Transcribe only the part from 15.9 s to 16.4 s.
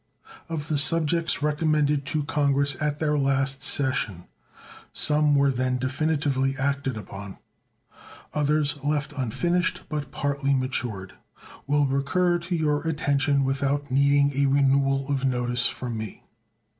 me.